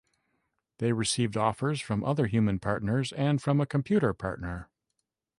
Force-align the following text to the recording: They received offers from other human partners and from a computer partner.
They 0.79 0.93
received 0.93 1.37
offers 1.37 1.79
from 1.79 2.03
other 2.03 2.25
human 2.25 2.57
partners 2.57 3.11
and 3.13 3.39
from 3.39 3.61
a 3.61 3.67
computer 3.67 4.13
partner. 4.15 4.67